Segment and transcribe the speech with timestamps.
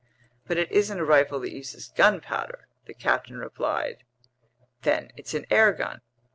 [0.47, 4.03] "But it isn't a rifle that uses gunpowder," the captain replied.
[4.81, 6.01] "Then it's an air gun?"